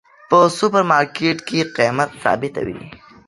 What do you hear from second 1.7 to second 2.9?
قیمت ثابته وی